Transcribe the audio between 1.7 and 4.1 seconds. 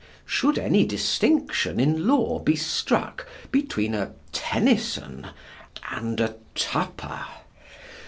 in law be struck between